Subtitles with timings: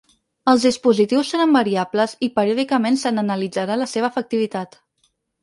[0.51, 4.81] Els dispositius seran variables i periòdicament se n’analitzarà la seva efectivitat.